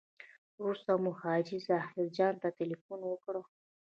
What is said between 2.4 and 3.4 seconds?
ته تیلفون وکړ.